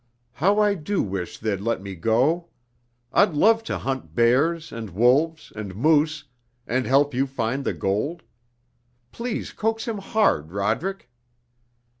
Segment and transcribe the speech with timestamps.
[0.31, 2.47] How I do wish they'd let me go!
[3.13, 6.23] I'd love to hunt bears, and wolves, and moose,
[6.65, 8.23] and help you find the gold.
[9.11, 11.07] Please coax him hard, Roderick!"